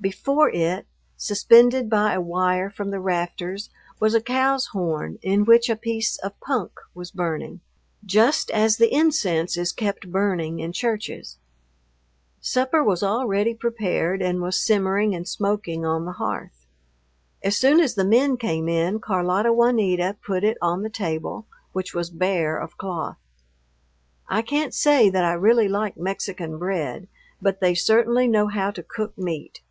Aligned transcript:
Before 0.00 0.50
it, 0.50 0.84
suspended 1.16 1.88
by 1.88 2.12
a 2.12 2.20
wire 2.20 2.68
from 2.68 2.90
the 2.90 3.00
rafters, 3.00 3.70
was 3.98 4.12
a 4.12 4.20
cow's 4.20 4.66
horn 4.66 5.18
in 5.22 5.46
which 5.46 5.70
a 5.70 5.76
piece 5.76 6.18
of 6.18 6.38
punk 6.40 6.72
was 6.94 7.10
burning, 7.10 7.60
just 8.04 8.50
as 8.50 8.76
the 8.76 8.92
incense 8.94 9.56
is 9.56 9.72
kept 9.72 10.12
burning 10.12 10.58
in 10.58 10.74
churches. 10.74 11.38
Supper 12.42 12.84
was 12.84 13.02
already 13.02 13.54
prepared 13.54 14.20
and 14.20 14.42
was 14.42 14.60
simmering 14.60 15.14
and 15.14 15.26
smoking 15.26 15.86
on 15.86 16.04
the 16.04 16.12
hearth. 16.12 16.66
As 17.42 17.56
soon 17.56 17.80
as 17.80 17.94
the 17.94 18.04
men 18.04 18.36
came 18.36 18.68
in, 18.68 19.00
Carlota 19.00 19.54
Juanita 19.54 20.16
put 20.22 20.44
it 20.44 20.58
on 20.60 20.82
the 20.82 20.90
table, 20.90 21.46
which 21.72 21.94
was 21.94 22.10
bare 22.10 22.58
of 22.58 22.76
cloth. 22.76 23.16
I 24.28 24.42
can't 24.42 24.74
say 24.74 25.08
that 25.08 25.24
I 25.24 25.32
really 25.32 25.66
like 25.68 25.96
Mexican 25.96 26.58
bread, 26.58 27.08
but 27.40 27.60
they 27.60 27.74
certainly 27.74 28.28
know 28.28 28.48
how 28.48 28.70
to 28.70 28.82
cook 28.82 29.16
meat. 29.16 29.62